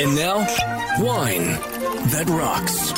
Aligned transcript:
And 0.00 0.14
now, 0.16 0.38
wine 0.98 1.44
that 2.08 2.24
rocks. 2.30 2.92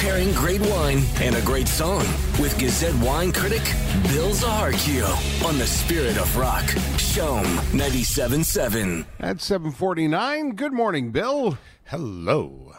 Pairing 0.00 0.32
great 0.32 0.60
wine 0.60 1.02
and 1.16 1.34
a 1.34 1.42
great 1.42 1.66
song 1.66 2.06
with 2.40 2.56
Gazette 2.56 2.94
wine 3.04 3.32
critic 3.32 3.62
Bill 4.04 4.30
Zacharkiw 4.30 5.44
on 5.44 5.58
the 5.58 5.66
Spirit 5.66 6.16
of 6.16 6.36
Rock. 6.36 6.64
CHOM 6.98 7.44
97.7. 7.72 9.06
At 9.18 9.40
749, 9.40 10.50
good 10.52 10.72
morning, 10.72 11.10
Bill. 11.10 11.58
Hello. 11.86 12.76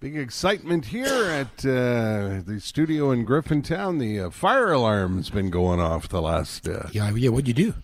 Big 0.00 0.16
excitement 0.16 0.86
here 0.86 1.06
at 1.26 1.64
uh, 1.64 2.42
the 2.44 2.58
studio 2.60 3.12
in 3.12 3.24
Griffintown. 3.24 4.00
The 4.00 4.18
uh, 4.22 4.30
fire 4.30 4.72
alarm's 4.72 5.30
been 5.30 5.50
going 5.50 5.78
off 5.78 6.08
the 6.08 6.20
last. 6.20 6.66
Uh, 6.66 6.88
Yeah, 6.90 7.12
yeah. 7.14 7.28
What'd 7.30 7.46
you 7.46 7.54
do? 7.54 7.74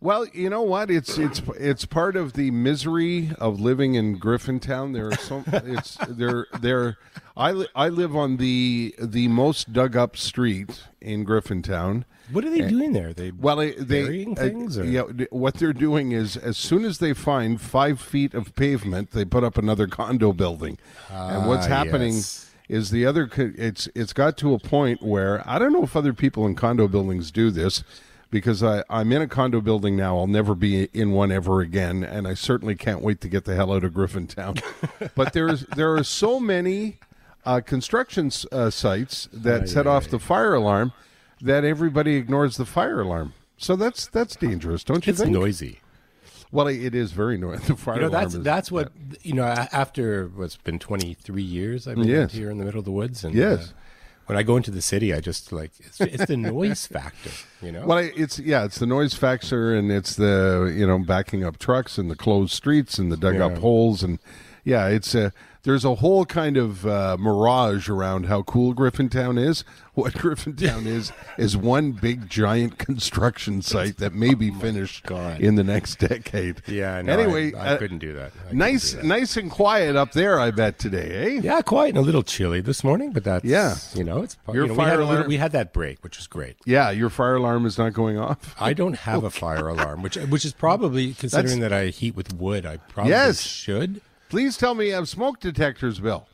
Well, 0.00 0.26
you 0.32 0.50
know 0.50 0.62
what? 0.62 0.90
It's 0.90 1.18
it's 1.18 1.40
it's 1.58 1.84
part 1.86 2.16
of 2.16 2.34
the 2.34 2.50
misery 2.50 3.30
of 3.38 3.60
living 3.60 3.94
in 3.94 4.18
Griffintown. 4.18 4.92
There 4.92 5.08
are 5.08 5.16
some. 5.16 5.44
it's 5.46 5.96
there 6.08 6.46
there. 6.60 6.98
I 7.36 7.52
li- 7.52 7.68
I 7.74 7.88
live 7.88 8.14
on 8.16 8.36
the 8.36 8.94
the 9.00 9.28
most 9.28 9.72
dug 9.72 9.96
up 9.96 10.16
street 10.16 10.84
in 11.00 11.24
Griffintown. 11.24 12.04
What 12.32 12.44
are 12.44 12.50
they 12.50 12.62
doing 12.68 12.92
there? 12.92 13.12
They 13.12 13.30
Well, 13.30 13.56
they, 13.56 13.70
they 13.72 14.02
burying 14.02 14.32
uh, 14.36 14.42
things. 14.42 14.76
or? 14.78 14.84
yeah. 14.84 15.02
What 15.30 15.54
they're 15.54 15.72
doing 15.72 16.10
is, 16.10 16.36
as 16.36 16.56
soon 16.56 16.84
as 16.84 16.98
they 16.98 17.12
find 17.12 17.60
five 17.60 18.00
feet 18.00 18.34
of 18.34 18.52
pavement, 18.56 19.12
they 19.12 19.24
put 19.24 19.44
up 19.44 19.56
another 19.56 19.86
condo 19.86 20.32
building. 20.32 20.76
and 21.08 21.46
what's 21.46 21.66
Ah, 21.66 21.68
happening 21.68 22.14
yes. 22.14 22.50
is 22.68 22.90
the 22.90 23.06
other. 23.06 23.30
It's 23.36 23.88
it's 23.94 24.12
got 24.12 24.36
to 24.38 24.54
a 24.54 24.58
point 24.58 25.02
where 25.02 25.42
I 25.48 25.58
don't 25.60 25.72
know 25.72 25.84
if 25.84 25.94
other 25.94 26.12
people 26.12 26.46
in 26.46 26.56
condo 26.56 26.88
buildings 26.88 27.30
do 27.30 27.50
this, 27.52 27.84
because 28.30 28.62
I 28.62 28.82
I'm 28.90 29.12
in 29.12 29.22
a 29.22 29.28
condo 29.28 29.60
building 29.60 29.96
now. 29.96 30.16
I'll 30.18 30.26
never 30.26 30.54
be 30.54 30.84
in 30.92 31.12
one 31.12 31.30
ever 31.32 31.60
again, 31.60 32.02
and 32.04 32.26
I 32.26 32.34
certainly 32.34 32.74
can't 32.74 33.02
wait 33.02 33.20
to 33.22 33.28
get 33.28 33.44
the 33.44 33.54
hell 33.54 33.72
out 33.72 33.84
of 33.84 33.92
Griffintown. 33.92 34.62
but 35.14 35.32
there's 35.32 35.66
there 35.76 35.94
are 35.94 36.04
so 36.04 36.40
many 36.40 36.98
uh, 37.44 37.60
construction 37.60 38.30
uh, 38.52 38.70
sites 38.70 39.28
that 39.32 39.68
set 39.68 39.86
off 39.86 40.08
the 40.08 40.18
fire 40.18 40.54
alarm 40.54 40.92
that 41.40 41.64
everybody 41.64 42.16
ignores 42.16 42.56
the 42.56 42.66
fire 42.66 43.00
alarm. 43.00 43.32
So 43.56 43.76
that's 43.76 44.06
that's 44.06 44.36
dangerous, 44.36 44.84
don't 44.84 45.06
you 45.06 45.10
it's 45.12 45.20
think? 45.20 45.30
It's 45.30 45.38
noisy. 45.38 45.80
Well, 46.52 46.68
it 46.68 46.94
is 46.94 47.12
very 47.12 47.36
noisy. 47.38 47.64
The 47.66 47.76
fire 47.76 47.94
You 47.96 48.00
know, 48.02 48.08
alarm 48.08 48.22
that's 48.24 48.34
is- 48.34 48.42
that's 48.42 48.72
what 48.72 48.92
you 49.22 49.32
know. 49.34 49.44
After 49.44 50.26
what's 50.28 50.56
been 50.56 50.78
twenty 50.78 51.14
three 51.14 51.42
years, 51.42 51.86
I've 51.88 51.96
been 51.96 52.06
Yes. 52.08 52.32
here 52.32 52.50
in 52.50 52.58
the 52.58 52.64
middle 52.64 52.78
of 52.80 52.84
the 52.84 52.92
woods, 52.92 53.24
and 53.24 53.34
Yes. 53.34 53.68
uh, 53.70 53.72
when 54.26 54.36
I 54.36 54.42
go 54.42 54.56
into 54.56 54.70
the 54.70 54.82
city, 54.82 55.14
I 55.14 55.20
just 55.20 55.52
like 55.52 55.70
it's, 55.78 56.00
it's 56.00 56.26
the 56.26 56.36
noise 56.36 56.86
factor. 56.92 57.30
You 57.62 57.72
know, 57.72 57.86
Well, 57.86 57.98
it's 57.98 58.38
yeah, 58.38 58.64
it's 58.64 58.78
the 58.78 58.86
noise 58.86 59.14
factor, 59.14 59.74
and 59.74 59.90
it's 59.90 60.16
the 60.16 60.72
you 60.76 60.86
know 60.86 60.98
backing 60.98 61.44
up 61.44 61.58
trucks 61.58 61.98
and 61.98 62.10
the 62.10 62.16
closed 62.16 62.52
streets 62.52 62.98
and 62.98 63.10
the 63.10 63.16
dug 63.16 63.36
up 63.36 63.58
holes, 63.58 64.02
and 64.02 64.18
yeah, 64.64 64.88
it's 64.88 65.14
a 65.14 65.32
there's 65.66 65.84
a 65.84 65.96
whole 65.96 66.24
kind 66.24 66.56
of 66.56 66.86
uh, 66.86 67.16
mirage 67.20 67.88
around 67.90 68.24
how 68.26 68.42
cool 68.42 68.74
Griffintown 68.74 69.38
is. 69.38 69.64
What 69.94 70.12
Griffintown 70.22 70.86
is 70.86 71.12
is 71.38 71.56
one 71.56 71.92
big 71.92 72.28
giant 72.28 72.78
construction 72.78 73.62
site 73.62 73.96
that 73.98 74.14
may 74.14 74.34
be 74.34 74.50
finished 74.50 75.04
God. 75.04 75.40
in 75.40 75.54
the 75.56 75.64
next 75.64 75.98
decade. 75.98 76.62
yeah. 76.66 77.02
No, 77.02 77.12
anyway, 77.18 77.52
I, 77.54 77.72
I 77.72 77.74
uh, 77.74 77.78
couldn't 77.78 77.98
do 77.98 78.12
that. 78.14 78.32
I 78.48 78.52
nice, 78.52 78.92
do 78.92 78.96
that. 78.98 79.04
nice 79.06 79.36
and 79.36 79.50
quiet 79.50 79.96
up 79.96 80.12
there. 80.12 80.38
I 80.38 80.50
bet 80.50 80.78
today, 80.78 81.36
eh? 81.36 81.40
Yeah, 81.42 81.60
quiet 81.62 81.90
and 81.90 81.98
a 81.98 82.02
little 82.02 82.22
chilly 82.22 82.60
this 82.60 82.84
morning, 82.84 83.12
but 83.12 83.24
that's 83.24 83.44
Yeah. 83.44 83.74
You 83.94 84.04
know, 84.04 84.22
it's 84.22 84.34
part- 84.36 84.54
Your 84.54 84.64
you 84.66 84.68
know, 84.70 84.76
fire 84.76 84.84
we 84.84 84.90
had, 84.90 84.98
little- 85.00 85.12
alarm- 85.14 85.28
we 85.28 85.36
had 85.38 85.52
that 85.52 85.72
break, 85.72 86.02
which 86.04 86.16
was 86.16 86.26
great. 86.26 86.56
Yeah, 86.64 86.90
your 86.90 87.10
fire 87.10 87.36
alarm 87.36 87.66
is 87.66 87.76
not 87.78 87.92
going 87.92 88.18
off. 88.18 88.54
I 88.60 88.72
don't 88.72 88.96
have 88.98 89.24
a 89.24 89.30
fire 89.30 89.66
alarm, 89.68 90.02
which 90.02 90.16
which 90.16 90.44
is 90.44 90.52
probably 90.52 91.14
considering 91.14 91.60
that 91.60 91.72
I 91.72 91.86
heat 91.86 92.14
with 92.14 92.32
wood. 92.34 92.64
I 92.66 92.76
probably 92.76 93.10
Yes. 93.12 93.40
should. 93.40 94.00
Please 94.28 94.56
tell 94.56 94.74
me 94.74 94.88
you 94.88 94.94
have 94.94 95.08
smoke 95.08 95.40
detectors, 95.40 96.00
Bill. 96.00 96.26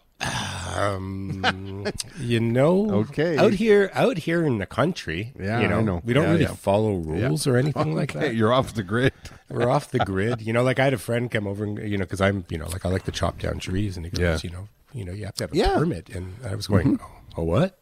Um, 0.77 1.87
you 2.21 2.41
know, 2.41 2.91
Okay. 2.91 3.37
out 3.37 3.55
here, 3.55 3.91
out 3.93 4.19
here 4.19 4.45
in 4.47 4.59
the 4.59 4.67
country, 4.67 5.33
Yeah, 5.39 5.61
you 5.61 5.69
know, 5.69 5.79
I 5.79 5.83
know. 5.83 6.03
we 6.05 6.13
don't 6.15 6.25
Yeah, 6.25 6.31
really 6.33 6.43
yeah. 6.45 6.55
follow 6.55 6.95
rules 6.95 7.47
or 7.47 7.57
anything 7.57 7.95
like 8.01 8.13
that. 8.15 8.35
you're 8.35 8.53
off 8.53 8.73
the 8.75 8.83
grid. 8.83 9.13
We're 9.51 9.69
off 9.69 9.91
the 9.91 9.99
grid. 9.99 10.41
You 10.41 10.53
know, 10.53 10.63
like 10.63 10.79
I 10.79 10.85
had 10.85 10.95
a 10.95 10.99
friend 10.99 11.31
come 11.31 11.47
over, 11.47 11.65
and 11.65 11.79
you 11.79 11.99
know, 11.99 12.05
because 12.05 12.21
I'm, 12.23 12.45
you 12.49 12.57
know, 12.59 12.69
like 12.69 12.87
I 12.87 12.89
like 12.89 13.05
to 13.05 13.13
chop 13.13 13.39
down 13.41 13.59
trees, 13.59 13.97
and 13.97 14.07
he 14.07 14.11
goes, 14.11 14.21
Yeah. 14.45 14.51
you 14.51 14.57
know, 14.57 14.69
you 14.95 15.05
know, 15.05 15.13
you 15.13 15.25
have 15.27 15.35
to 15.35 15.45
have 15.45 15.53
a 15.53 15.57
Yeah. 15.57 15.67
Mm-hmm. 15.71 15.79
permit, 15.81 16.09
and 16.11 16.35
I 16.49 16.55
was 16.55 16.67
going, 16.69 16.99
oh, 17.03 17.11
oh, 17.39 17.43
what? 17.45 17.79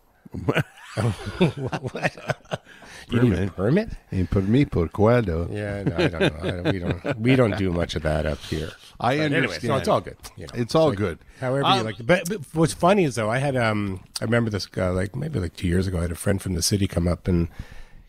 what? 1.92 2.62
You 3.10 3.20
need 3.22 3.32
a 3.32 3.36
Permit? 3.50 3.56
permit? 3.56 3.88
Y 4.12 4.26
por 4.30 4.42
mí, 4.42 4.70
por 4.70 4.88
cuando. 4.88 5.48
Yeah, 5.50 5.82
no, 5.84 5.96
I 5.96 6.08
don't 6.08 6.20
know. 6.20 6.66
I 6.66 6.70
we 6.70 6.78
don't, 6.78 7.18
we 7.20 7.36
don't 7.36 7.56
do 7.58 7.72
much 7.72 7.94
of 7.96 8.02
that 8.02 8.26
up 8.26 8.38
here. 8.40 8.70
I 9.00 9.16
But 9.18 9.32
anyway, 9.32 9.58
so 9.58 9.76
it's 9.76 9.88
all 9.88 10.00
good. 10.00 10.16
You 10.36 10.46
know, 10.46 10.52
It's 10.54 10.74
all 10.74 10.90
like, 10.90 10.98
good. 10.98 11.18
However 11.40 11.64
Um, 11.64 11.78
you 11.78 11.84
like. 11.84 12.06
But, 12.06 12.28
but 12.28 12.40
what's 12.52 12.74
funny 12.74 13.04
is 13.04 13.14
though, 13.16 13.30
I 13.30 13.38
had 13.38 13.56
um, 13.56 14.00
I 14.20 14.24
remember 14.24 14.50
this 14.50 14.66
guy 14.66 14.88
like 14.90 15.16
maybe 15.16 15.40
like 15.40 15.56
two 15.56 15.66
years 15.68 15.86
ago. 15.86 15.98
I 15.98 16.02
had 16.02 16.12
a 16.12 16.16
friend 16.16 16.40
from 16.40 16.54
the 16.54 16.62
city 16.62 16.86
come 16.86 17.08
up 17.08 17.26
and 17.26 17.48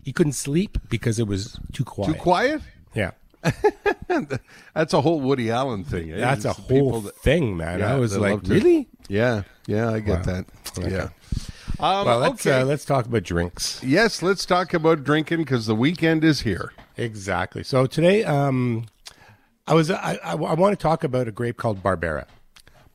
he 0.04 0.12
couldn't 0.12 0.34
sleep 0.34 0.78
because 0.90 1.18
it 1.20 1.28
was 1.28 1.58
too 1.74 1.84
quiet. 1.86 2.14
Too 2.14 2.20
quiet? 2.20 2.62
Yeah, 2.94 3.12
That's 4.74 4.94
a 4.94 5.02
whole 5.02 5.20
Woody 5.22 5.50
Allen 5.52 5.84
thing. 5.84 6.12
eh? 6.12 6.18
that's 6.20 6.46
a 6.46 6.50
It's 6.50 6.60
people 6.62 6.92
whole 6.92 7.02
that- 7.02 7.16
thing, 7.18 7.56
man. 7.58 7.80
Yeah, 7.80 7.94
I 7.94 7.98
was 7.98 8.18
like, 8.18 8.42
really? 8.48 8.88
Yeah, 9.08 9.44
yeah, 9.68 9.90
I 9.92 10.00
get 10.00 10.20
Wow. 10.28 10.34
that. 10.34 10.46
Okay. 10.78 10.92
Yeah. 10.92 11.10
Um, 11.82 12.06
Well, 12.06 12.20
let's 12.20 12.46
okay. 12.46 12.62
uh, 12.62 12.66
let's 12.66 12.86
talk 12.86 13.06
about 13.06 13.24
drinks. 13.24 13.82
yes, 13.84 14.22
let's 14.22 14.46
talk 14.46 14.74
about 14.74 15.04
drinking 15.04 15.40
because 15.40 15.66
the 15.66 15.76
weekend 15.76 16.24
is 16.24 16.42
here. 16.42 16.74
Exactly. 16.98 17.64
So 17.64 17.86
today, 17.88 18.24
um, 18.24 18.86
I 19.68 19.74
was 19.74 19.90
I, 19.90 20.20
I, 20.24 20.32
I 20.34 20.54
want 20.54 20.78
to 20.78 20.82
talk 20.82 21.04
about 21.04 21.28
a 21.28 21.32
grape 21.32 21.58
called 21.58 21.82
Barbera. 21.82 22.26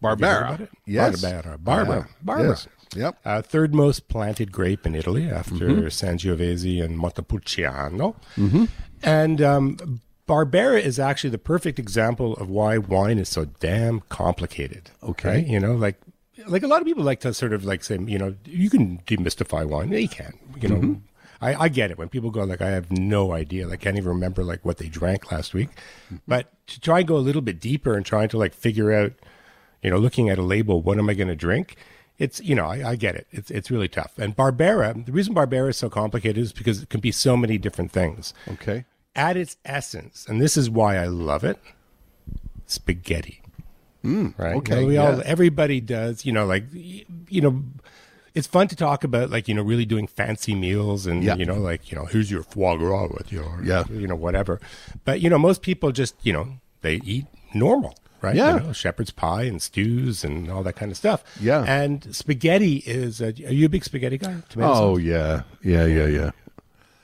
Barbera. 0.02 0.68
Yes. 0.84 1.22
Barbera. 1.24 1.58
Barbera. 1.58 2.08
Barbera. 2.24 2.48
Yes. 2.48 2.68
Yep. 2.94 3.18
Uh, 3.24 3.42
third 3.42 3.74
most 3.74 4.08
planted 4.08 4.52
grape 4.52 4.86
in 4.86 4.94
Italy 4.94 5.28
after 5.30 5.68
Mm-hmm. 5.68 5.86
Sangiovese 5.86 6.82
and 6.82 6.98
Montepulciano. 6.98 8.14
Mm-hmm. 8.36 8.64
And 9.02 9.42
um, 9.42 10.00
Barbera 10.28 10.80
is 10.80 10.98
actually 10.98 11.30
the 11.30 11.38
perfect 11.38 11.78
example 11.78 12.34
of 12.34 12.48
why 12.48 12.78
wine 12.78 13.18
is 13.18 13.28
so 13.28 13.46
damn 13.60 14.00
complicated. 14.08 14.90
Okay. 15.02 15.28
right? 15.28 15.46
You 15.46 15.58
know, 15.60 15.74
like 15.74 15.98
like 16.46 16.62
a 16.62 16.66
lot 16.66 16.80
of 16.80 16.86
people 16.86 17.04
like 17.04 17.20
to 17.20 17.32
sort 17.34 17.52
of 17.52 17.64
like 17.64 17.84
say, 17.84 17.98
you 17.98 18.18
know, 18.18 18.34
you 18.44 18.70
can 18.70 18.98
demystify 19.06 19.66
wine. 19.66 19.90
Yeah, 19.90 19.98
you 19.98 20.08
can. 20.08 20.38
You 20.60 20.68
know, 20.68 20.76
Mm-hmm. 20.76 20.94
I, 21.40 21.64
I 21.64 21.68
get 21.68 21.90
it 21.90 21.98
when 21.98 22.08
people 22.08 22.30
go 22.30 22.44
like, 22.44 22.62
I 22.62 22.70
have 22.70 22.90
no 22.90 23.32
idea. 23.32 23.66
Like, 23.68 23.80
can't 23.80 23.96
even 23.96 24.08
remember 24.08 24.42
like 24.42 24.64
what 24.64 24.78
they 24.78 24.88
drank 24.88 25.30
last 25.30 25.52
week. 25.52 25.68
Mm-hmm. 26.06 26.16
But 26.26 26.50
to 26.68 26.80
try 26.80 27.00
and 27.00 27.08
go 27.08 27.16
a 27.16 27.18
little 27.18 27.42
bit 27.42 27.60
deeper 27.60 27.94
and 27.94 28.06
trying 28.06 28.28
to 28.30 28.38
like 28.38 28.54
figure 28.54 28.92
out, 28.92 29.12
you 29.82 29.90
know, 29.90 29.98
looking 29.98 30.30
at 30.30 30.38
a 30.38 30.42
label, 30.42 30.80
what 30.80 30.98
am 30.98 31.10
I 31.10 31.14
going 31.14 31.28
to 31.28 31.36
drink? 31.36 31.76
It's 32.18 32.40
you 32.40 32.54
know, 32.54 32.64
I, 32.64 32.90
I 32.90 32.96
get 32.96 33.14
it. 33.14 33.26
It's 33.30 33.50
it's 33.50 33.70
really 33.70 33.88
tough. 33.88 34.18
And 34.18 34.34
Barbera, 34.34 35.04
the 35.04 35.12
reason 35.12 35.34
Barbera 35.34 35.68
is 35.68 35.76
so 35.76 35.90
complicated 35.90 36.38
is 36.38 36.52
because 36.52 36.82
it 36.82 36.88
can 36.88 37.00
be 37.00 37.12
so 37.12 37.36
many 37.36 37.58
different 37.58 37.92
things. 37.92 38.32
Okay. 38.48 38.86
At 39.14 39.36
its 39.36 39.58
essence, 39.66 40.26
and 40.26 40.40
this 40.40 40.56
is 40.56 40.70
why 40.70 40.96
I 40.96 41.06
love 41.06 41.44
it, 41.44 41.58
spaghetti. 42.66 43.42
Mm, 44.06 44.38
right. 44.38 44.56
okay, 44.56 44.74
You 44.76 44.80
know, 44.82 44.86
we 44.88 44.94
yeah. 44.94 45.10
all 45.16 45.22
everybody 45.24 45.80
does. 45.80 46.24
You 46.24 46.32
know, 46.32 46.46
like 46.46 46.64
you 46.72 47.40
know, 47.40 47.62
it's 48.34 48.46
fun 48.46 48.68
to 48.68 48.76
talk 48.76 49.04
about 49.04 49.30
like 49.30 49.48
you 49.48 49.54
know 49.54 49.62
really 49.62 49.84
doing 49.86 50.06
fancy 50.06 50.54
meals 50.54 51.06
and 51.06 51.24
Yeah. 51.24 51.36
you 51.36 51.44
know 51.44 51.58
like 51.58 51.90
you 51.90 51.96
know 51.98 52.04
who's 52.06 52.30
your 52.30 52.42
foie 52.42 52.76
gras 52.76 53.08
with 53.08 53.32
your 53.32 53.60
Yeah. 53.64 53.84
you 53.90 54.06
know 54.06 54.16
whatever. 54.16 54.60
But 55.04 55.20
you 55.20 55.28
know 55.30 55.38
most 55.38 55.62
people 55.62 55.92
just 55.92 56.14
you 56.22 56.32
know 56.32 56.58
they 56.82 57.00
eat 57.04 57.26
normal. 57.54 57.94
Right, 58.22 58.34
Yeah. 58.34 58.54
you 58.54 58.60
know, 58.60 58.72
shepherd's 58.72 59.10
pie 59.10 59.42
and 59.42 59.60
stews 59.60 60.24
and 60.24 60.50
all 60.50 60.62
that 60.62 60.74
kind 60.74 60.90
of 60.90 60.96
stuff. 60.96 61.22
Yeah. 61.38 61.62
and 61.68 62.14
spaghetti 62.16 62.76
is. 62.86 63.20
A, 63.20 63.26
are 63.26 63.52
you 63.52 63.66
a 63.66 63.68
big 63.68 63.84
spaghetti 63.84 64.16
guy? 64.18 64.36
Tomato 64.48 64.72
Oh 64.72 64.94
sauce? 64.96 65.02
yeah, 65.04 65.42
yeah, 65.62 65.84
yeah, 65.84 66.06
yeah. 66.06 66.30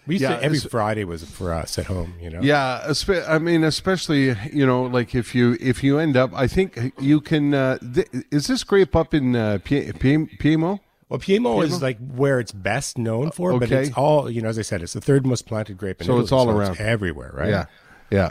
We 0.07 0.15
used 0.17 0.23
yeah, 0.23 0.37
to 0.37 0.43
every 0.43 0.59
Friday 0.59 1.05
was 1.05 1.25
for 1.25 1.53
us 1.53 1.79
at 1.79 1.87
home. 1.87 2.15
You 2.21 2.31
know, 2.31 2.41
Yeah, 2.43 2.83
espe- 2.89 3.29
I 3.29 3.39
mean, 3.39 3.63
especially 3.65 4.35
you 4.53 4.67
know, 4.67 4.83
like 4.85 5.15
if 5.15 5.35
you 5.35 5.57
if 5.61 5.83
you 5.85 5.99
end 5.99 6.17
up, 6.17 6.31
I 6.35 6.47
think 6.49 6.79
you 7.01 7.21
can. 7.21 7.55
Uh, 7.55 7.79
th- 7.79 8.09
is 8.31 8.47
this 8.49 8.65
grape 8.65 8.97
up 8.97 9.15
in 9.15 9.37
uh, 9.37 9.59
Pie- 9.65 9.93
Piedmont? 10.39 10.81
Well, 11.09 11.19
Piedmont 11.19 11.65
is 11.65 11.83
like 11.83 11.99
where 12.15 12.41
it's 12.41 12.53
best 12.53 12.97
known 12.99 13.31
for, 13.33 13.53
but 13.59 13.71
Okay. 13.71 13.83
it's 13.89 13.97
all 13.97 14.31
you 14.31 14.41
know. 14.43 14.49
As 14.49 14.59
I 14.59 14.63
said, 14.63 14.83
it's 14.83 14.95
the 14.95 15.01
third 15.01 15.27
most 15.27 15.47
planted 15.47 15.77
grape 15.77 16.01
in 16.01 16.07
So 16.07 16.13
Italy, 16.13 16.23
it's 16.25 16.33
all 16.33 16.51
around. 16.51 16.81
everywhere, 16.81 17.31
right? 17.35 17.51
Yeah, 17.51 17.67
yeah. 18.11 18.31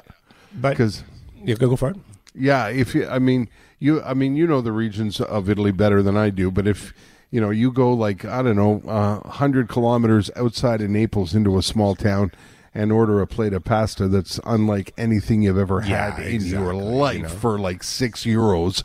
but 0.54 0.72
Because 0.72 1.04
you 1.44 1.56
go 1.56 1.70
go 1.70 1.76
for 1.76 1.92
it. 1.92 1.98
yeah, 2.34 2.68
if 2.68 2.96
you, 2.96 3.08
I 3.08 3.20
mean, 3.20 3.50
you, 3.80 4.02
I 4.02 4.14
mean, 4.16 4.36
you 4.36 4.48
know 4.48 4.62
the 4.62 4.72
regions 4.72 5.22
of 5.22 5.48
Italy 5.50 5.72
better 5.72 6.02
than 6.02 6.18
I 6.18 6.32
do. 6.32 6.50
But 6.52 6.68
if 6.68 6.92
you 7.32 7.42
know, 7.42 7.50
you 7.50 7.72
go 7.72 7.92
like 7.94 8.24
I 8.26 8.42
don't 8.44 8.56
know, 8.56 8.82
uh, 8.88 9.28
hundred 9.30 9.68
kilometers 9.70 10.30
outside 10.36 10.82
of 10.82 10.90
Naples 10.90 11.34
into 11.34 11.58
a 11.58 11.64
small 11.64 11.96
town. 11.96 12.32
And 12.74 12.90
order 12.90 13.20
a 13.20 13.28
plate 13.28 13.52
of 13.52 13.66
pasta 13.66 14.08
that's 14.08 14.40
unlike 14.46 14.94
anything 14.98 15.42
you've 15.42 15.58
ever 15.58 15.84
Yeah, 15.86 16.16
had 16.16 16.26
in 16.26 16.42
your 16.46 16.72
exactly, 16.72 16.78
you 16.94 17.00
life 17.00 17.22
know. 17.24 17.28
for 17.28 17.60
like 17.60 17.84
six 17.84 18.24
euros, 18.24 18.84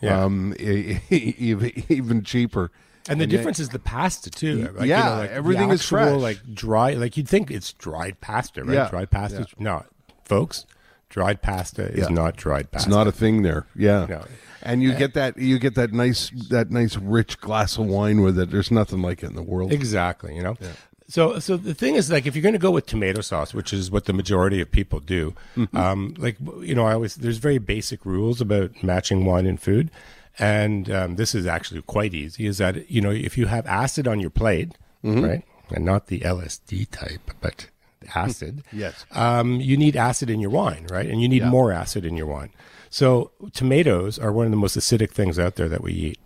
Yeah. 0.00 0.24
um, 0.24 0.54
even 0.58 2.24
cheaper. 2.24 2.72
And 3.08 3.20
the 3.20 3.24
And 3.24 3.30
difference 3.30 3.60
is 3.60 3.68
the 3.68 3.78
pasta 3.78 4.28
too. 4.28 4.68
Like, 4.74 4.88
yeah, 4.88 4.98
you 4.98 5.10
know, 5.14 5.20
like 5.20 5.30
everything 5.30 5.68
the 5.68 5.74
is 5.74 5.80
actual, 5.82 5.98
fresh. 5.98 6.20
Like 6.20 6.54
dry, 6.54 6.94
like 6.94 7.16
you'd 7.16 7.28
think 7.28 7.52
it's 7.52 7.72
dried 7.74 8.20
pasta, 8.20 8.64
right? 8.64 8.74
Yeah, 8.74 8.88
Dried 8.90 9.10
pasta. 9.10 9.46
No, 9.56 9.84
folks, 10.24 10.66
Dried 11.08 11.40
pasta 11.42 11.84
is 11.92 12.00
Yeah. 12.08 12.14
not 12.14 12.36
dried 12.36 12.70
pasta. 12.70 12.88
It's 12.88 12.94
not 12.94 13.06
a 13.06 13.12
thing 13.12 13.42
there. 13.42 13.66
Yeah. 13.74 14.06
No. 14.08 14.24
And 14.62 14.82
you 14.82 14.92
get 14.94 15.14
that 15.14 15.38
you 15.38 15.58
get 15.58 15.74
that 15.76 15.92
nice 15.92 16.30
that 16.50 16.70
nice 16.70 16.96
rich 16.96 17.40
glass 17.40 17.78
of 17.78 17.86
wine 17.86 18.20
with 18.20 18.38
it. 18.38 18.50
There's 18.50 18.70
nothing 18.70 19.00
like 19.02 19.22
it 19.22 19.26
in 19.30 19.36
the 19.36 19.42
world. 19.42 19.72
Exactly, 19.72 20.34
you 20.36 20.42
know. 20.42 20.56
So, 21.10 21.38
so 21.38 21.56
the 21.56 21.72
thing 21.72 21.94
is, 21.94 22.10
like, 22.10 22.26
if 22.26 22.36
you're 22.36 22.42
going 22.42 22.52
to 22.52 22.58
go 22.58 22.70
with 22.70 22.84
tomato 22.84 23.22
sauce, 23.22 23.54
which 23.54 23.72
is 23.72 23.90
what 23.90 24.04
the 24.04 24.12
majority 24.12 24.60
of 24.60 24.70
people 24.70 25.00
do, 25.00 25.34
um, 25.72 26.12
like, 26.18 26.36
you 26.60 26.74
know, 26.74 26.84
I 26.84 26.92
always 26.92 27.14
there's 27.14 27.38
very 27.38 27.56
basic 27.56 28.04
rules 28.04 28.42
about 28.42 28.82
matching 28.82 29.24
wine 29.24 29.46
and 29.46 29.58
food, 29.58 29.90
and 30.38 30.90
um, 30.90 31.16
this 31.16 31.34
is 31.34 31.46
actually 31.46 31.80
quite 31.82 32.12
easy. 32.12 32.44
Is 32.44 32.58
that 32.58 32.90
you 32.90 33.00
know 33.00 33.10
if 33.10 33.38
you 33.38 33.46
have 33.46 33.64
acid 33.66 34.06
on 34.06 34.20
your 34.20 34.28
plate, 34.30 34.72
right, 35.02 35.42
and 35.70 35.84
not 35.84 36.08
the 36.08 36.20
LSD 36.20 36.90
type, 36.90 37.30
but 37.40 37.68
acid, 38.14 38.62
Yes. 38.72 39.04
um, 39.12 39.60
you 39.60 39.76
need 39.76 39.96
acid 39.96 40.30
in 40.30 40.40
your 40.40 40.50
wine, 40.50 40.86
right? 40.90 41.06
And 41.08 41.20
you 41.22 41.28
need 41.28 41.44
more 41.44 41.72
acid 41.72 42.04
in 42.04 42.16
your 42.16 42.26
wine. 42.26 42.50
So 42.90 43.30
tomatoes 43.52 44.18
are 44.18 44.32
one 44.32 44.46
of 44.46 44.50
the 44.50 44.56
most 44.56 44.76
acidic 44.76 45.10
things 45.10 45.38
out 45.38 45.56
there 45.56 45.68
that 45.68 45.82
we 45.82 45.92
eat. 45.92 46.18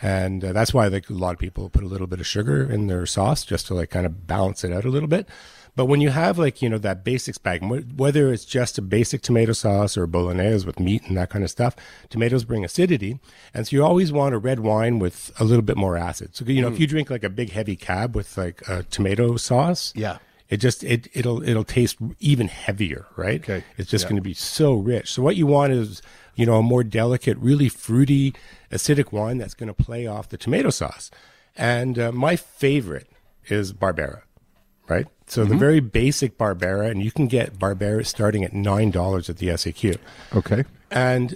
And 0.00 0.44
uh, 0.44 0.52
that's 0.52 0.72
why 0.72 0.86
like 0.86 1.10
a 1.10 1.12
lot 1.14 1.32
of 1.32 1.38
people 1.40 1.68
put 1.70 1.82
a 1.82 1.88
little 1.88 2.06
bit 2.06 2.20
of 2.20 2.26
sugar 2.26 2.62
in 2.70 2.86
their 2.86 3.04
sauce 3.04 3.44
just 3.44 3.66
to 3.66 3.74
like 3.74 3.90
kind 3.90 4.06
of 4.06 4.26
balance 4.26 4.62
it 4.62 4.72
out 4.72 4.84
a 4.84 4.90
little 4.90 5.08
bit. 5.08 5.28
But 5.74 5.86
when 5.86 6.00
you 6.00 6.10
have 6.10 6.38
like, 6.38 6.60
you 6.62 6.68
know, 6.68 6.78
that 6.78 7.04
basics 7.04 7.38
bag, 7.38 7.62
whether 7.96 8.32
it's 8.32 8.44
just 8.44 8.78
a 8.78 8.82
basic 8.82 9.22
tomato 9.22 9.52
sauce 9.52 9.96
or 9.96 10.06
bolognese 10.08 10.66
with 10.66 10.80
meat 10.80 11.04
and 11.06 11.16
that 11.16 11.30
kind 11.30 11.44
of 11.44 11.50
stuff, 11.50 11.76
tomatoes 12.10 12.44
bring 12.44 12.64
acidity. 12.64 13.20
And 13.54 13.66
so 13.66 13.76
you 13.76 13.84
always 13.84 14.10
want 14.12 14.34
a 14.34 14.38
red 14.38 14.60
wine 14.60 14.98
with 14.98 15.30
a 15.38 15.44
little 15.44 15.62
bit 15.62 15.76
more 15.76 15.96
acid. 15.96 16.34
So, 16.34 16.44
you 16.46 16.62
know, 16.62 16.68
if 16.68 16.80
you 16.80 16.86
drink 16.88 17.10
like 17.10 17.22
a 17.22 17.28
big 17.30 17.50
heavy 17.50 17.76
cab 17.76 18.16
with 18.16 18.36
like 18.36 18.62
a 18.68 18.82
tomato 18.84 19.36
sauce, 19.36 19.92
Yeah. 19.94 20.18
It 20.48 20.58
just 20.58 20.82
it 20.84 21.08
it'll 21.12 21.42
it'll 21.48 21.64
taste 21.64 21.96
even 22.20 22.48
heavier, 22.48 23.06
right? 23.16 23.40
Okay. 23.40 23.64
It's 23.76 23.90
just 23.90 24.04
Yeah. 24.04 24.10
going 24.10 24.16
to 24.16 24.22
be 24.22 24.34
so 24.34 24.74
rich. 24.74 25.12
So 25.12 25.22
what 25.22 25.36
you 25.36 25.46
want 25.46 25.72
is 25.72 26.00
you 26.34 26.46
know 26.46 26.56
a 26.56 26.62
more 26.62 26.84
delicate, 26.84 27.36
really 27.38 27.68
fruity, 27.68 28.34
acidic 28.70 29.12
wine 29.12 29.38
that's 29.38 29.54
going 29.54 29.68
to 29.68 29.74
play 29.74 30.06
off 30.06 30.28
the 30.28 30.36
tomato 30.38 30.70
sauce. 30.70 31.10
And 31.56 31.98
uh, 31.98 32.12
my 32.12 32.36
favorite 32.36 33.08
is 33.48 33.72
Barbera, 33.72 34.22
right? 34.88 35.06
So 35.26 35.42
Mm-hmm. 35.42 35.52
the 35.52 35.58
very 35.58 35.80
basic 35.80 36.38
Barbera, 36.38 36.90
and 36.90 37.02
you 37.02 37.10
can 37.10 37.26
get 37.26 37.58
Barbera 37.58 38.06
starting 38.06 38.44
at 38.44 38.54
nine 38.54 38.90
dollars 38.90 39.28
at 39.28 39.36
the 39.38 39.48
SAQ. 39.48 39.98
Okay. 40.34 40.64
And 40.90 41.34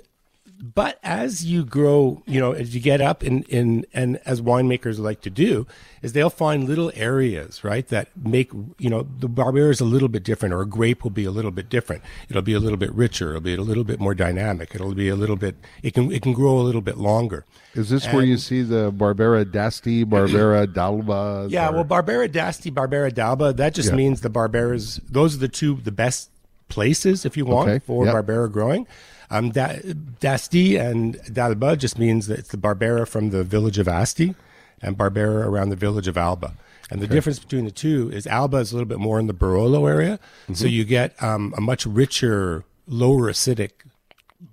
but 0.64 1.00
as 1.03 1.44
you 1.44 1.64
grow, 1.64 2.23
you 2.25 2.38
know, 2.38 2.53
as 2.53 2.73
you 2.73 2.81
get 2.81 3.00
up 3.00 3.25
in, 3.25 3.43
in 3.44 3.85
and 3.93 4.20
as 4.25 4.41
winemakers 4.41 5.00
like 5.00 5.20
to 5.23 5.31
do, 5.31 5.67
is 6.03 6.12
they'll 6.12 6.31
find 6.31 6.69
little 6.69 6.93
areas, 6.94 7.64
right, 7.64 7.88
that 7.88 8.09
make 8.17 8.53
you 8.79 8.88
know 8.88 9.05
the 9.19 9.29
Barbera 9.29 9.70
is 9.70 9.81
a 9.81 9.85
little 9.85 10.09
bit 10.09 10.23
different, 10.23 10.55
or 10.55 10.61
a 10.62 10.67
grape 10.67 11.03
will 11.03 11.11
be 11.11 11.25
a 11.25 11.32
little 11.32 11.50
bit 11.50 11.69
different. 11.69 12.03
It'll 12.29 12.43
be 12.43 12.55
a 12.55 12.61
little 12.61 12.76
bit 12.79 12.93
richer. 12.94 13.31
It'll 13.31 13.41
be 13.41 13.55
a 13.56 13.61
little 13.61 13.82
bit 13.85 13.99
more 13.99 14.14
dynamic. 14.14 14.73
It'll 14.75 14.94
be 14.94 15.09
a 15.09 15.17
little 15.17 15.37
bit. 15.37 15.56
It 15.82 15.94
can 15.94 16.12
it 16.12 16.23
can 16.23 16.32
grow 16.32 16.59
a 16.59 16.62
little 16.62 16.81
bit 16.81 16.97
longer. 16.97 17.44
Is 17.75 17.88
this 17.88 18.06
where 18.12 18.23
you 18.25 18.37
see 18.37 18.62
the 18.62 18.93
Barbera 18.93 19.50
d'Asti, 19.50 20.05
Barbera 20.05 20.73
d'Alba? 20.75 21.47
Yeah, 21.50 21.70
or- 21.70 21.82
well, 21.82 21.85
Barbera 21.85 22.31
d'Asti, 22.31 22.70
Barbera 22.70 23.12
d'Alba, 23.12 23.53
that 23.55 23.75
just 23.75 23.88
Yeah. 23.91 23.97
means 23.97 24.20
the 24.20 24.29
Barberas. 24.31 25.00
Those 25.09 25.35
are 25.37 25.38
the 25.38 25.49
two 25.49 25.79
the 25.82 25.91
best 25.93 26.31
places 26.72 27.24
if 27.24 27.36
you 27.36 27.44
want 27.44 27.69
Okay, 27.70 27.78
for 27.84 28.04
yep. 28.06 28.14
Barbera 28.14 28.50
growing. 28.50 28.86
Um, 29.30 29.50
da, 29.50 29.76
d'Asti 30.20 30.76
and 30.76 31.19
d'Alba 31.32 31.76
just 31.76 31.98
means 31.98 32.26
that 32.28 32.38
it's 32.40 32.48
the 32.50 32.56
Barbera 32.58 33.06
from 33.06 33.30
the 33.30 33.44
village 33.44 33.78
of 33.78 33.88
Asti, 33.88 34.34
and 34.82 34.96
Barbera 34.98 35.46
around 35.46 35.69
the 35.70 35.76
village 35.86 36.08
of 36.08 36.16
Alba. 36.16 36.54
And 36.90 37.00
the 37.00 37.06
difference 37.06 37.38
between 37.38 37.64
the 37.64 37.70
two 37.70 38.10
is 38.12 38.26
Alba 38.26 38.58
is 38.58 38.72
a 38.72 38.74
little 38.76 38.88
bit 38.94 38.98
more 38.98 39.19
in 39.20 39.26
the 39.26 39.32
Barolo 39.34 39.88
area, 39.88 40.19
Mm-hmm. 40.44 40.54
so 40.54 40.66
you 40.66 40.84
get 40.84 41.10
um, 41.22 41.54
a 41.56 41.60
much 41.60 41.86
richer, 41.86 42.64
lower 42.86 43.30
acidic 43.30 43.70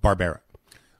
Barbera. 0.03 0.39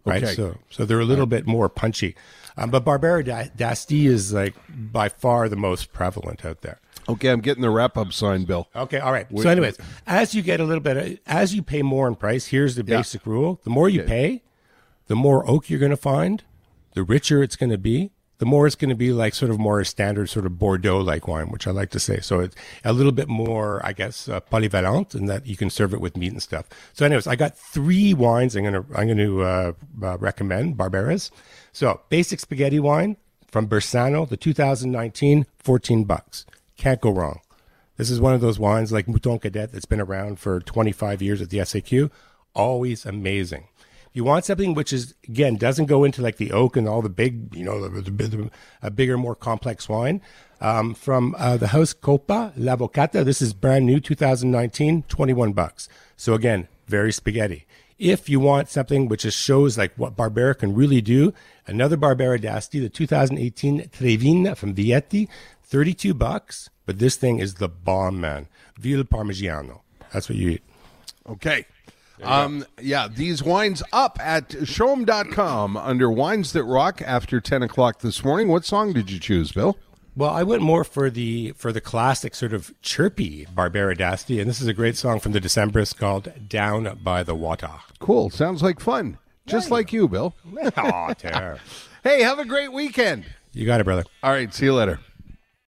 Right, 0.06 0.24
Okay. 0.24 0.33
so 0.33 0.57
so 0.69 0.86
they're 0.86 1.00
a 1.00 1.06
little 1.06 1.25
bit 1.27 1.45
more 1.45 1.69
punchy, 1.69 2.15
um, 2.57 2.72
but 2.72 2.83
Barbera 2.83 3.24
da- 3.24 3.50
d'Asti 3.56 4.07
is 4.07 4.33
like 4.33 4.56
by 4.69 5.07
far 5.10 5.48
the 5.50 5.56
most 5.57 5.94
prevalent 5.94 6.44
out 6.44 6.62
there. 6.62 6.80
Okay, 7.10 7.30
I'm 7.30 7.42
getting 7.42 7.62
the 7.62 7.70
wrap 7.70 7.98
up 7.98 8.14
sign, 8.14 8.46
Bill. 8.46 8.68
Okay, 8.76 9.00
all 9.00 9.12
right. 9.12 9.28
So, 9.36 9.50
anyways, 9.50 9.78
as 10.08 10.34
you 10.34 10.42
get 10.42 10.60
a 10.60 10.64
little 10.64 10.82
bit, 10.84 11.22
as 11.28 11.54
you 11.54 11.62
pay 11.62 11.82
more 11.82 12.08
in 12.08 12.16
price, 12.16 12.48
here's 12.48 12.76
the 12.76 12.84
Yeah. 12.86 12.98
basic 12.98 13.26
rule: 13.26 13.60
the 13.64 13.70
more 13.70 13.90
you 13.90 14.04
pay, 14.04 14.44
the 15.08 15.16
more 15.16 15.48
oak 15.50 15.70
you're 15.70 15.80
going 15.80 15.90
to 15.92 15.98
find, 15.98 16.44
the 16.94 17.04
richer 17.04 17.42
it's 17.44 17.56
going 17.56 17.72
to 17.72 17.78
be, 17.78 18.12
the 18.38 18.46
more 18.46 18.66
it's 18.66 18.76
going 18.76 18.90
to 18.90 18.96
be 18.96 19.12
like 19.12 19.34
sort 19.36 19.52
of 19.52 19.60
more 19.60 19.80
a 19.82 19.86
standard 19.86 20.30
sort 20.30 20.46
of 20.46 20.58
Bordeaux-like 20.58 21.28
wine, 21.28 21.50
which 21.52 21.68
I 21.68 21.72
like 21.72 21.90
to 21.92 22.00
say. 22.00 22.20
So 22.22 22.40
it's 22.40 22.56
a 22.86 22.94
little 22.94 23.12
bit 23.12 23.28
more, 23.28 23.86
I 23.86 23.92
guess, 23.92 24.30
uh, 24.30 24.40
polyvalent, 24.40 25.14
in 25.14 25.26
that 25.26 25.46
you 25.46 25.58
can 25.58 25.70
serve 25.70 25.94
it 25.94 26.00
with 26.00 26.16
meat 26.16 26.32
and 26.32 26.42
stuff. 26.42 26.68
So, 26.94 27.06
anyways, 27.06 27.28
I 27.28 27.36
got 27.36 27.58
three 27.58 28.14
wines 28.14 28.56
I'm 28.56 28.64
going 28.64 28.74
to 28.76 28.86
I'm 28.98 29.08
going 29.08 29.18
to 29.18 29.42
uh, 29.44 29.72
uh, 30.02 30.18
recommend 30.20 30.78
Barberas. 30.78 31.32
So, 31.74 32.02
basic 32.10 32.40
spaghetti 32.40 32.80
wine 32.80 33.18
from 33.48 33.68
Bersano, 33.68 34.28
the 34.30 34.38
2019, 34.38 35.46
14 35.58 36.04
bucks. 36.06 36.46
Can't 36.80 37.02
go 37.02 37.10
wrong. 37.10 37.42
This 37.98 38.10
is 38.10 38.22
one 38.22 38.34
of 38.34 38.40
those 38.40 38.58
wines 38.58 38.94
like 38.94 39.06
Mouton 39.06 39.42
Cadet 39.42 39.74
that's 39.74 39.84
been 39.84 40.00
around 40.00 40.40
for 40.40 40.62
25 40.62 41.22
years 41.22 41.42
at 41.42 41.50
the 41.50 41.58
SAQ. 41.58 42.10
Always 42.56 43.06
amazing. 43.06 43.68
If 43.81 44.12
you 44.14 44.24
want 44.24 44.46
something 44.46 44.74
which 44.74 44.94
is, 44.94 45.14
again, 45.28 45.58
doesn't 45.58 45.88
go 45.88 46.06
into 46.06 46.22
like 46.22 46.38
the 46.38 46.54
oak 46.54 46.78
and 46.78 46.88
all 46.88 47.02
the 47.02 47.10
big, 47.10 47.54
you 47.54 47.66
know, 47.66 47.86
the, 47.86 48.02
the, 48.02 48.12
the, 48.12 48.52
a 48.81 48.90
bigger, 48.90 49.18
more 49.18 49.36
complex 49.36 49.90
wine, 49.90 50.22
um, 50.62 50.94
from 50.94 51.36
uh, 51.38 51.58
the 51.58 51.68
house 51.68 51.94
Coppo 51.94 52.54
L'Avvocata. 52.56 53.25
This 53.25 53.42
is 53.42 53.52
brand 53.52 53.86
new, 53.86 54.00
2019, 54.00 55.04
21 55.04 55.52
bucks. 55.52 55.90
So 56.16 56.34
again, 56.34 56.70
very 56.88 57.12
spaghetti. 57.12 57.68
If 58.00 58.30
you 58.30 58.40
want 58.40 58.69
something 58.69 59.10
which 59.10 59.24
just 59.24 59.38
shows 59.38 59.78
like 59.78 59.94
what 59.98 60.16
Barbera 60.16 60.57
can 60.57 60.74
really 60.74 61.01
do, 61.01 61.34
another 61.68 61.98
Barbera 61.98 62.40
d'Asti, 62.40 62.80
the 62.80 62.90
2018 62.90 63.90
Tre 63.92 64.16
Vigne 64.16 64.56
from 64.56 64.74
Vietti, 64.74 65.28
32 65.63 66.13
bucks. 66.13 66.69
But 66.86 67.00
this 67.00 67.18
thing 67.18 67.40
is 67.40 67.56
the 67.56 67.68
bomb, 67.68 68.22
man. 68.22 68.48
Ville 68.80 69.04
Parmigiano. 69.04 69.81
That's 70.12 70.30
what 70.30 70.38
you 70.38 70.50
eat. 70.50 70.63
Okay. 71.28 71.66
Um, 72.24 72.66
yeah, 72.81 73.07
these 73.07 73.44
wines 73.44 73.84
up 73.94 74.18
at 74.22 74.50
chom.com 74.50 75.78
under 75.78 76.10
Wines 76.10 76.54
That 76.54 76.63
Rock 76.63 77.01
after 77.01 77.40
10 77.40 77.63
o'clock 77.63 78.00
this 78.00 78.24
morning. 78.24 78.48
What 78.48 78.66
song 78.66 78.94
did 78.94 79.12
you 79.12 79.19
choose, 79.19 79.51
Bill? 79.51 79.78
Well, 80.16 80.30
I 80.32 80.44
went 80.44 80.62
more 80.62 80.84
for 80.84 81.10
the 81.10 81.54
for 81.56 81.72
the 81.72 81.82
classic 81.82 82.36
sort 82.36 82.54
of 82.54 82.74
chirpy 82.82 83.46
Barbera 83.56 83.98
d'Asti, 83.98 84.40
and 84.40 84.50
this 84.50 84.60
is 84.62 84.68
a 84.68 84.74
great 84.74 84.98
song 84.98 85.20
from 85.20 85.32
the 85.32 85.40
Decemberists 85.42 85.96
called 85.98 86.32
"Down 86.50 87.00
by 87.02 87.24
the 87.24 87.36
Water." 87.36 87.70
Cool. 88.00 88.30
Sounds 88.30 88.62
like 88.62 88.80
fun. 88.80 89.18
Just 89.46 89.72
like 89.72 89.92
you, 89.94 90.08
Bill. 90.08 90.36
Aw, 90.78 91.14
tear. 91.14 91.60
Hey, 92.01 92.22
have 92.24 92.39
a 92.39 92.46
great 92.46 92.72
weekend. 92.72 93.25
You 93.51 93.66
got 93.66 93.82
it, 93.82 93.84
brother. 93.84 94.06
All 94.24 94.32
right, 94.32 94.54
see 94.54 94.63
you 94.66 94.74
later. 94.74 95.01